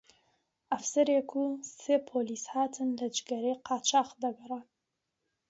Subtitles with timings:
[0.71, 1.43] ئەفسەرێک و
[1.81, 4.65] سێ پۆلیس هاتن لە جگەرەی قاچاغ دەگەڕان